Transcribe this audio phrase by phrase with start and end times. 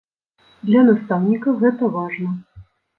[0.69, 2.29] Для настаўніка гэта важна.